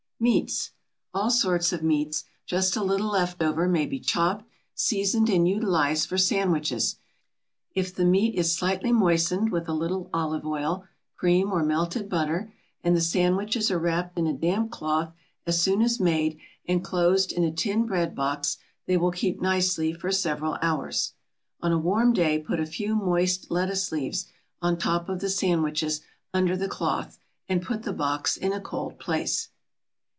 MEATS: 0.23 0.69
All 1.15 1.31
sorts 1.31 1.73
of 1.73 1.81
meats, 1.81 2.25
just 2.45 2.75
a 2.77 2.83
little 2.83 3.07
left 3.09 3.41
over, 3.41 3.67
may 3.67 3.87
be 3.87 3.99
chopped, 3.99 4.47
seasoned 4.75 5.31
and 5.31 5.47
utilized 5.47 6.07
for 6.07 6.17
sandwiches. 6.19 6.97
If 7.73 7.95
the 7.95 8.05
meat 8.05 8.35
is 8.35 8.53
slightly 8.53 8.91
moistened 8.91 9.51
with 9.51 9.67
a 9.67 9.73
little 9.73 10.11
olive 10.13 10.45
oil, 10.45 10.85
cream 11.17 11.51
or 11.51 11.63
melted 11.63 12.07
butter, 12.07 12.53
and 12.83 12.95
the 12.95 13.01
sandwiches 13.01 13.71
are 13.71 13.79
wrapped 13.79 14.15
in 14.15 14.27
a 14.27 14.33
damp 14.37 14.69
cloth, 14.69 15.11
as 15.47 15.59
soon 15.59 15.81
as 15.81 15.99
made, 15.99 16.37
and 16.67 16.83
closed 16.83 17.31
in 17.31 17.43
a 17.43 17.51
tin 17.51 17.87
bread 17.87 18.13
box, 18.13 18.59
they 18.85 18.97
will 18.97 19.09
keep 19.09 19.41
nicely 19.41 19.91
for 19.91 20.11
several 20.11 20.55
hours. 20.61 21.13
On 21.61 21.71
a 21.71 21.79
warm 21.79 22.13
day 22.13 22.37
put 22.37 22.59
a 22.59 22.67
few 22.67 22.95
moist 22.95 23.49
lettuce 23.49 23.91
leaves 23.91 24.27
on 24.61 24.77
top 24.77 25.09
of 25.09 25.19
the 25.19 25.31
sandwiches, 25.31 26.01
under 26.31 26.55
the 26.55 26.67
cloth, 26.69 27.17
and 27.49 27.59
put 27.63 27.81
the 27.81 27.91
box 27.91 28.37
in 28.37 28.53
a 28.53 28.61
cold 28.61 28.99
place. 28.99 29.47